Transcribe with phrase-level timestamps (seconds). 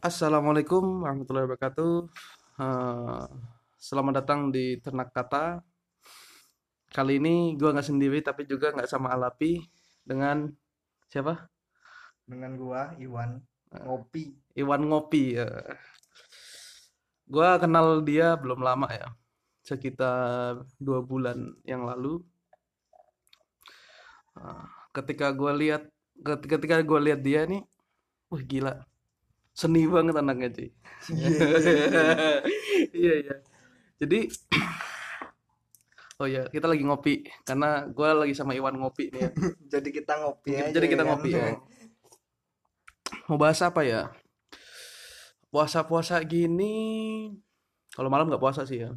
[0.00, 1.94] Assalamualaikum warahmatullahi wabarakatuh.
[2.56, 3.24] Eh,
[3.76, 5.60] selamat datang di Ternak Kata.
[6.88, 9.60] Kali ini gua nggak sendiri tapi juga nggak sama Alapi
[10.00, 10.48] dengan
[11.12, 11.44] siapa?
[12.24, 13.42] dengan gua Iwan
[13.84, 14.24] ngopi
[14.56, 15.24] Iwan Ngopi.
[15.36, 15.76] eh.
[17.28, 19.08] Gua kenal dia belum lama ya,
[19.68, 21.38] sekitar dua bulan
[21.68, 22.24] yang lalu.
[24.40, 24.64] Eh,
[24.96, 25.82] ketika gua lihat,
[26.26, 27.62] ket- ketika gua lihat dia nih,
[28.32, 28.74] wah gila,
[29.60, 30.68] seni banget anaknya cuy.
[32.96, 33.34] Iya iya.
[34.00, 34.18] Jadi
[36.20, 39.30] Oh ya, kita lagi ngopi karena gue lagi sama Iwan ngopi nih ya.
[39.72, 41.10] jadi kita ngopi aja Jadi kita ya kan?
[41.16, 41.44] ngopi ya.
[43.24, 44.12] Mau bahas apa ya?
[45.48, 46.76] Puasa-puasa gini,
[47.96, 48.92] kalau malam nggak puasa sih ya.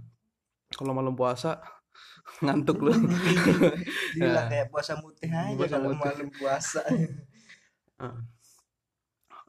[0.75, 1.63] Kalau malam puasa
[2.43, 2.91] ngantuk lu.
[2.91, 4.43] gila Ya.
[4.51, 6.83] kayak puasa mutih aja Puasa kalau malam puasa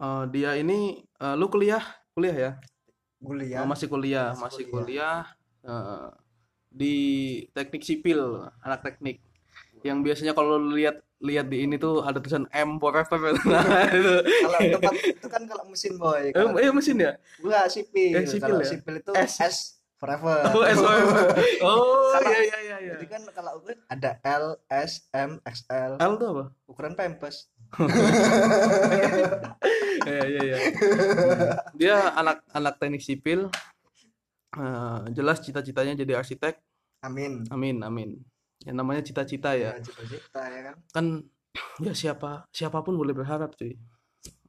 [0.04, 1.80] Eh, dia ini, eh, lu kuliah,
[2.12, 2.52] kuliah ya?
[3.24, 4.84] kuliah Oh, masih kuliah, Masih masih kuliah.
[4.84, 5.18] kuliah
[5.64, 6.08] eh,
[6.68, 6.94] di
[7.50, 8.20] teknik sipil,
[8.60, 9.16] anak teknik.
[9.80, 13.16] Yang biasanya kalau lu lihat lihat di ini tuh ada tulisan M forever.
[13.48, 14.14] Nah, itu.
[14.44, 17.12] kalau tempat itu kan kalau mesin boy Eh, kalau eh, mesin ya?
[17.40, 18.68] gua sipil Eh, sipil kalau ya?
[18.68, 19.34] sipil itu S.
[19.40, 19.56] S,
[19.96, 21.24] forever Oh, S forever.
[21.64, 22.92] Oh, iya iya iya iya.
[22.94, 26.44] jadi kan kalau gue ada L S M XL L tuh apa?
[26.66, 27.48] ukuran pampers
[30.04, 30.58] Iya iya iya.
[31.74, 33.48] Dia anak anak teknik sipil.
[34.54, 36.54] Eh, jelas cita-citanya jadi arsitek.
[37.02, 38.10] amin Amin amin.
[38.64, 39.76] Ya namanya cita-cita ya.
[39.76, 41.06] ya cita-cita ya kan kan
[41.84, 43.76] ya siapa siapa pun boleh berharap cuy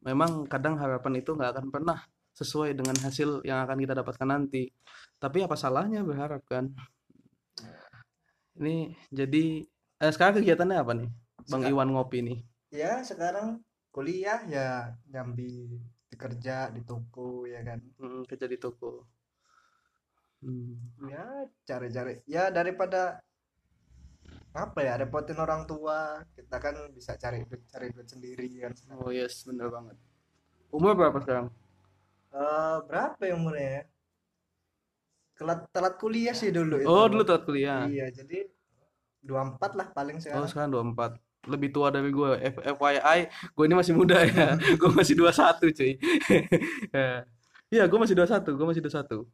[0.02, 2.00] memang kadang harapan itu nggak akan pernah
[2.32, 4.72] sesuai dengan hasil yang akan kita dapatkan nanti
[5.20, 6.72] tapi apa salahnya berharap kan
[8.56, 9.68] ini jadi
[10.00, 11.10] eh, sekarang kegiatannya apa nih
[11.46, 12.38] bang Seka- Iwan ngopi nih
[12.72, 13.60] ya sekarang
[13.96, 15.80] kuliah ya nyambi
[16.12, 17.80] kerja di toko ya kan?
[17.96, 19.08] Hmm, kerja di toko.
[20.44, 20.76] Hmm,
[21.08, 22.20] ya cari-cari.
[22.28, 23.24] Ya daripada
[24.56, 28.76] apa ya repotin orang tua kita kan bisa cari duit cari duit sendiri kan?
[29.00, 29.96] Oh yes bener banget.
[30.76, 31.48] Umur berapa sekarang?
[32.36, 33.84] Eh, berapa ya umurnya ya?
[35.40, 36.88] Telat telat kuliah sih dulu itu.
[36.88, 37.88] Oh dulu telat kuliah.
[37.88, 38.44] Iya jadi
[39.24, 40.48] 24 lah paling oh sekarang.
[40.52, 41.16] sekarang 24
[41.46, 43.20] lebih tua dari gue F FYI
[43.54, 44.58] gue ini masih muda ya.
[44.82, 45.92] Gue masih 21 cuy.
[46.96, 47.26] Ya.
[47.70, 49.26] iya gue masih 21 gue masih 21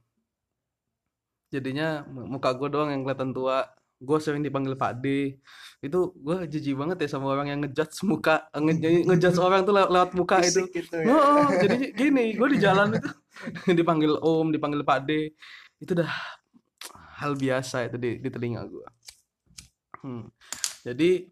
[1.52, 3.68] jadinya mu- muka gue doang yang kelihatan tua.
[4.02, 5.38] Gue sering dipanggil Pak D.
[5.78, 8.74] Itu gue jijik banget ya sama orang yang ngejudge muka nge
[9.06, 10.66] ngejudge orang tuh lew- lewat muka itu.
[10.74, 11.06] Gitu ya.
[11.12, 13.10] Oh, jadi gini, gue di jalan itu
[13.78, 15.30] dipanggil Om, dipanggil Pak D,
[15.78, 16.10] itu udah
[17.22, 18.86] hal biasa itu di, di telinga gue.
[20.02, 20.26] Hmm.
[20.82, 21.30] Jadi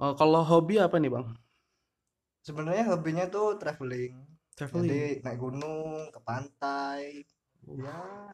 [0.00, 1.26] eh, kalau hobi apa nih bang?
[2.40, 4.16] sebenarnya hobinya tuh traveling
[4.56, 4.88] Traveling.
[4.88, 7.24] jadi naik gunung ke pantai
[7.68, 8.28] ya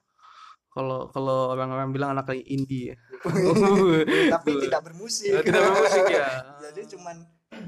[0.70, 2.96] Kalau kalau orang-orang bilang anak kayak indie ya.
[4.34, 6.28] tapi tidak bermusik Tidak bermusik ya.
[6.68, 7.16] jadi cuman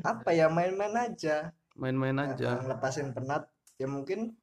[0.04, 2.58] apa ya main-main aja Main-main Nah, aja.
[2.58, 3.46] ngelepasin penat
[3.78, 4.34] ya mungkin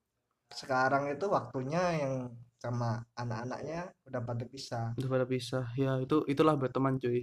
[0.49, 2.13] sekarang itu waktunya yang
[2.65, 4.85] sama anak-anaknya udah pada pisah.
[4.97, 5.65] Udah pada pisah.
[5.77, 7.21] Ya itu itulah berteman cuy.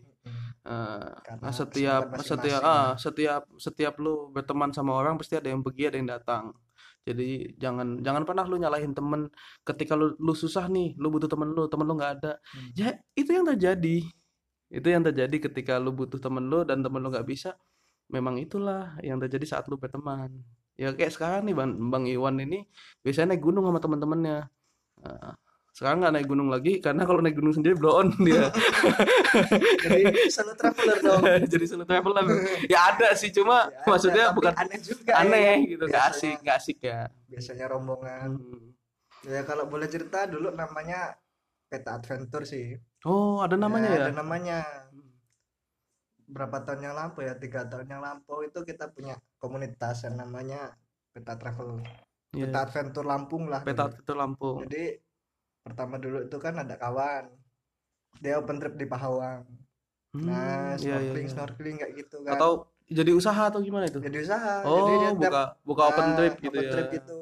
[0.62, 3.02] Karena Nah, setiap setiap masing-masing ah ya.
[3.02, 6.44] setiap setiap lu berteman sama orang pasti ada yang pergi ada yang datang.
[7.02, 9.26] Jadi jangan jangan pernah lu nyalahin temen.
[9.66, 12.32] Ketika lu lu susah nih lu butuh temen lu temen lu nggak ada.
[12.54, 12.70] Hmm.
[12.78, 14.06] ya itu yang terjadi.
[14.72, 17.58] Itu yang terjadi ketika lu butuh temen lu dan temen lu nggak bisa.
[18.06, 20.30] Memang itulah yang terjadi saat lu berteman.
[20.78, 22.64] Ya kayak sekarang nih bang bang Iwan ini
[23.04, 24.46] biasanya naik gunung sama teman-temannya
[25.02, 25.34] Nah,
[25.72, 28.52] sekarang nggak naik gunung lagi karena kalau naik gunung sendiri blow on dia.
[29.82, 31.22] Jadi solo traveler dong.
[31.52, 32.24] Jadi solo traveler.
[32.72, 35.24] Ya ada sih cuma Ya, maksudnya bukan aneh juga ya.
[35.24, 37.08] aneh gitu nggak asik nggak asik ya.
[37.26, 38.30] biasanya rombongan.
[38.36, 38.68] Hmm.
[39.22, 41.14] ya kalau boleh cerita dulu namanya
[41.66, 42.76] peta adventure sih.
[43.02, 44.58] Oh ada namanya ya, ada namanya
[46.26, 47.34] berapa tahun yang lampau ya?
[47.36, 50.74] Tiga tahun yang lampau itu kita punya komunitas yang namanya
[51.10, 51.80] peta travel
[52.32, 54.64] Iya, peta adventure Lampung lah peta itu Lampung.
[54.64, 54.96] Jadi
[55.60, 57.28] pertama dulu itu kan ada kawan.
[58.24, 59.44] Dia open trip di Pahawang.
[60.12, 61.32] Hmm, nah iya, iya, snorkeling iya.
[61.32, 62.32] snorkeling kayak gitu kan.
[62.36, 62.50] Atau
[62.88, 64.00] jadi usaha atau gimana itu?
[64.00, 64.64] Jadi usaha.
[64.64, 66.72] Oh jadi dia tiap- buka buka open Ah, trip gitu open ya.
[66.72, 67.18] trip gitu.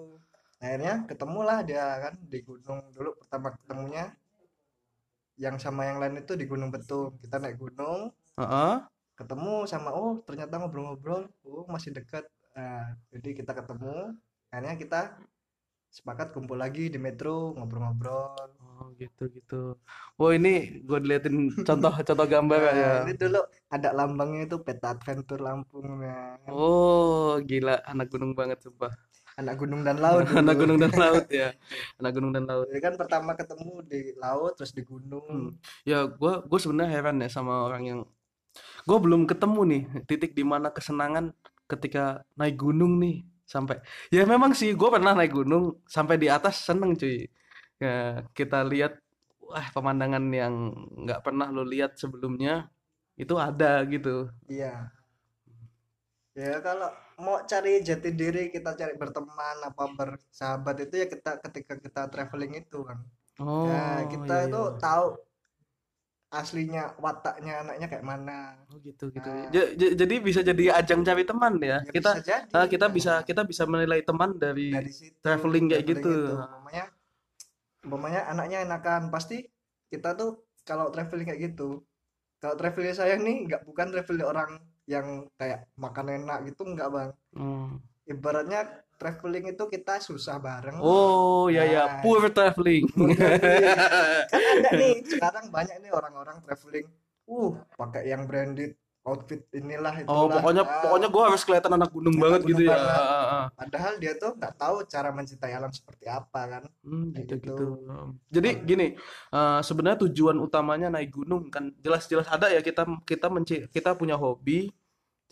[0.60, 4.06] Nah, akhirnya ketemulah dia kan di gunung dulu pertama ketemunya.
[5.40, 7.16] Yang sama yang lain itu di Gunung Betung.
[7.18, 8.14] Kita naik gunung.
[8.38, 8.74] Heeh.
[9.20, 11.28] ketemu sama oh ternyata ngobrol-ngobrol.
[11.44, 12.24] Oh masih dekat.
[12.56, 14.16] Nah, jadi kita ketemu
[14.50, 15.00] akhirnya kita
[15.96, 18.48] sepakat kumpul lagi di metro ngobrol-ngobrol.
[18.80, 19.54] Oh gitu gitu.
[20.20, 20.48] Oh ini
[20.86, 21.36] gue diliatin
[21.66, 22.92] contoh contoh gambar Nah, ya.
[23.02, 23.38] ini dulu
[23.74, 26.36] ada lambangnya itu peta adventure Lampung nah.
[26.50, 28.92] oh gila anak gunung banget sumpah.
[29.40, 31.48] Anak gunung dan laut anak gunung dan laut ya.
[31.98, 32.66] Anak gunung dan laut.
[32.70, 34.82] Jadi kan pertama ketemu di laut terus di
[35.30, 35.50] Hmm.
[35.54, 35.54] gunung
[35.86, 38.00] ya gue gue sebenarnya heran ya sama orang yang
[38.88, 41.32] gue belum ketemu nih titik di mana kesenangan
[41.70, 43.82] ketika naik gunung nih sampai
[44.14, 47.26] ya memang sih gue pernah naik gunung sampai di atas seneng cuy.
[47.82, 49.02] Ya kita lihat
[49.42, 50.54] wah pemandangan yang
[51.02, 52.70] nggak pernah lo lihat sebelumnya
[53.18, 54.30] itu ada gitu.
[54.46, 54.94] Iya.
[56.38, 61.74] Ya kalau mau cari jati diri kita cari berteman apa bersahabat itu ya kita ketika
[61.76, 62.98] kita traveling itu kan
[63.44, 64.78] oh ya kita iya, itu iya.
[64.80, 65.06] tahu
[66.30, 69.50] aslinya wataknya anaknya kayak mana oh gitu gitu Nah.
[69.50, 72.86] Ja- ja- jadi bisa jadi ajang cari teman ya ya kita bisa jadi ah, kita
[72.86, 76.06] Nah, bisa kita bisa menilai teman dari dari situ traveling kayak gitu.
[76.06, 76.14] itu.
[76.32, 76.84] umpamanya
[77.82, 79.42] umpamanya anaknya enakan pasti
[79.88, 81.82] kita tuh kalau traveling kayak gitu
[82.38, 84.50] kalau traveling saya nih nggak bukan traveling orang
[84.86, 87.82] yang kayak makan enak gitu nggak bang Hmm.
[88.04, 88.60] ibaratnya
[89.00, 92.84] traveling itu kita susah bareng Oh ya ya, poor traveling.
[92.92, 93.64] Poor traveling.
[94.32, 96.86] kan ada nih sekarang banyak nih orang-orang traveling
[97.24, 101.88] uh pakai yang branded outfit inilah Oh itulah pokoknya Ah, pokoknya gue harus kelihatan anak
[101.88, 102.76] gunung banget gunung gitu ya.
[102.76, 102.92] banget.
[102.92, 103.44] Ah, ah, ah.
[103.56, 107.48] padahal dia tuh nggak tahu cara mencintai alam seperti apa kan Hmm, gitu gitu.
[107.48, 107.64] gitu.
[108.28, 108.86] Jadi gini,
[109.32, 114.20] eh, sebenarnya tujuan utamanya naik gunung kan jelas-jelas ada ya kita kita menci kita punya
[114.20, 114.68] hobi,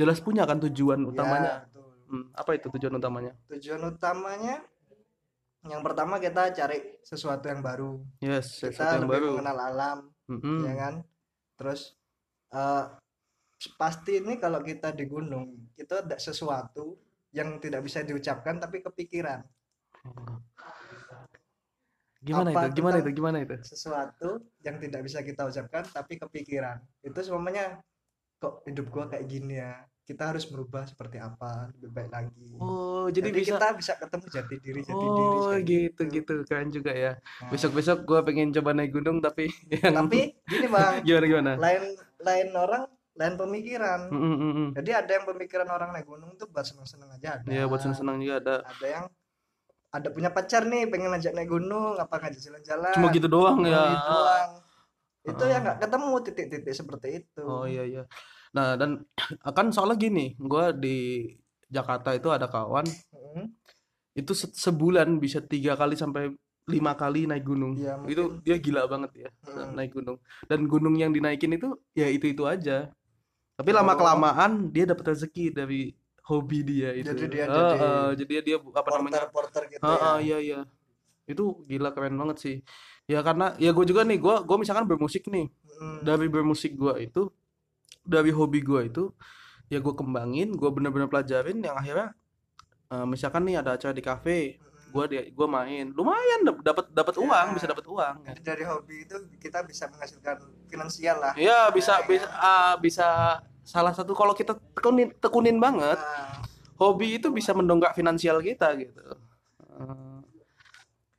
[0.00, 1.68] jelas punya kan tujuan utamanya.
[1.68, 1.68] Ya.
[2.08, 3.32] Hmm, apa itu tujuan utamanya?
[3.46, 4.64] tujuan utamanya
[5.60, 9.28] yang pertama kita cari sesuatu yang baru Yes, kita sesuatu yang lebih baru.
[9.37, 10.58] mengenal alam Mm-mm.
[10.64, 10.94] ya kan
[11.58, 11.81] terus
[12.49, 12.84] eh,
[13.75, 16.96] pasti ini kalau kita di gunung itu ada sesuatu
[17.34, 19.44] yang tidak bisa diucapkan tapi kepikiran
[22.19, 22.82] Gimana Apa itu?
[22.82, 23.10] Gimana itu?
[23.14, 23.55] Gimana itu?
[23.62, 24.31] sesuatu
[24.64, 27.78] yang tidak bisa kita ucapkan tapi kepikiran itu semuanya
[28.38, 33.06] kok hidup gua kayak gini ya kita harus merubah seperti apa lebih baik lagi Oh,
[33.06, 36.34] jadi, jadi bisa kita bisa ketemu jati diri jati diri Oh, kayak gitu gitu.
[36.43, 37.12] Keren juga ya.
[37.14, 41.52] Nah, Besok-besok gue pengen coba naik gunung tapi yang tapi gini bang gimana gimana?
[41.55, 41.82] lain
[42.19, 42.82] lain orang
[43.14, 44.69] lain pemikiran Mm, mm, mm, mm.
[44.75, 48.16] jadi ada yang pemikiran orang naik gunung tuh buat seneng-seneng aja ada Ya buat senang-senang
[48.16, 48.56] juga ada.
[48.64, 49.05] ada yang
[49.88, 53.84] ada punya pacar nih pengen ngajak naik gunung apa ngajak jalan-jalan Cuma gitu doang ya.
[53.90, 54.50] gitu doang.
[55.26, 55.49] itu Ah.
[55.49, 58.02] yang nggak ketemu titik-titik seperti itu Oh iya iya.
[58.56, 58.90] Nah dan
[59.58, 61.26] kan soalnya gini, gua di
[61.68, 62.86] Jakarta itu ada kawan
[63.28, 63.46] Mm,
[64.18, 66.32] itu se- sebulan bisa tiga kali sampai
[66.68, 67.76] lima kali naik gunung.
[67.78, 69.70] Iya, Itu dia gila banget ya Mm.
[69.76, 70.18] naik gunung.
[70.50, 72.88] Dan gunung yang dinaikin itu ya itu itu aja.
[73.58, 73.98] Tapi lama Oh.
[73.98, 75.92] kelamaan dia dapat rezeki dari
[76.28, 77.10] hobi dia itu.
[77.10, 79.26] Jadi dia Eh, jadi eh, jadi dia, apa namanya?
[79.26, 80.58] porter-porter gitu Ah, ya ah, iya iya.
[81.28, 82.56] Itu gila keren banget sih.
[83.08, 85.46] Ya karena ya gue juga nih, gue gue misalkan bermusik nih.
[85.80, 87.22] Mm, Dari bermusik gue itu,
[88.08, 89.05] dari hobi gue itu,
[89.69, 92.16] ya gue kembangin, gue bener-bener pelajarin yang akhirnya
[92.88, 94.56] eh, misalkan nih ada acara di kafe,
[94.88, 97.22] gue gue main, lumayan dap- dapat dapat Ya.
[97.28, 98.14] uang, bisa dapat uang.
[98.40, 100.40] Dari hobi itu kita bisa menghasilkan
[100.72, 103.08] finansial lah Ya bisa Ya, bisa ah, bisa
[103.60, 106.40] salah satu kalau kita tekunin tekunin banget, Nah,
[106.81, 109.05] hobi itu bisa mendongkrak finansial kita gitu.
[109.76, 110.19] Eh,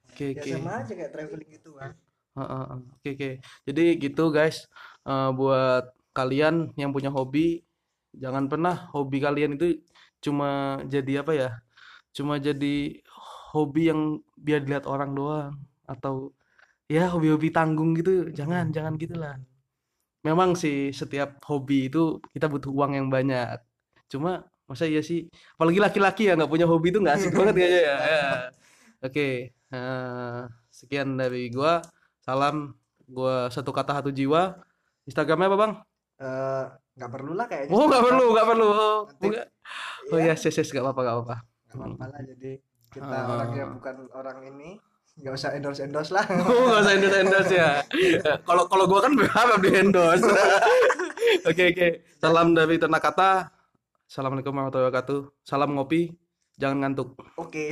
[0.10, 0.52] Oke ya oke.
[0.52, 1.94] sama aja kayak traveling gitu kan
[2.36, 2.80] Heeh, heeh.
[2.98, 3.30] Oke oke.
[3.70, 4.66] Jadi gitu guys.
[5.06, 5.86] Eh, buat
[6.20, 7.64] kalian yang punya hobi,
[8.24, 9.80] jangan pernah hobi kalian itu
[10.26, 11.50] cuma jadi apa ya?
[12.16, 13.00] Cuma jadi
[13.56, 14.02] hobi yang
[14.46, 15.54] biar dilihat orang doang
[15.88, 16.36] atau
[16.92, 18.30] ya hobi-hobi tanggung gitu.
[18.36, 19.36] Jangan, jangan gitulah.
[20.28, 23.56] Memang sih setiap hobi itu kita butuh uang yang banyak.
[24.12, 25.20] Cuma masa iya sih?
[25.56, 27.96] Apalagi laki-laki ya nggak punya hobi itu nggak asik banget kayaknya ya.
[28.04, 28.24] Ya.
[29.00, 30.40] Oke, eh,
[30.70, 31.80] sekian dari gua.
[32.26, 32.76] Salam
[33.08, 34.60] gua satu kata satu jiwa.
[35.08, 35.74] Instagramnya apa bang?
[36.20, 38.68] Eh, nggak perlu lah kayaknya Oh nggak perlu, nggak perlu.
[38.68, 39.48] Oh, Nanti- enggak.
[40.10, 41.38] Oh ya, ses ses nggak apa-apa, nggak apa-apa.
[41.66, 42.52] nggak apa-apa lah jadi
[42.90, 43.30] kita Ah.
[43.30, 44.70] orangnya bukan orang ini
[45.16, 47.72] nggak usah endorse endorse lah Oh nggak usah endorse endorse ya.
[48.48, 50.26] Kalau kalau gua kan berharap di endorse.
[51.50, 51.88] Oke oke.
[52.18, 53.54] Salam dari Ternak Kata.
[54.04, 55.20] Assalamualaikum warahmatullahi wabarakatuh.
[55.40, 56.10] Salam ngopi,
[56.58, 57.14] jangan ngantuk.
[57.38, 57.66] oke